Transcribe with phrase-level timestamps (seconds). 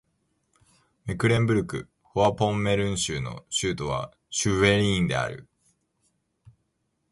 [1.05, 5.47] メクレンブルク＝フォアポンメルン州の州都はシュヴェリーンである